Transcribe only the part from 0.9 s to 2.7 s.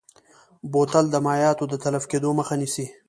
د مایعاتو د تلف کیدو مخه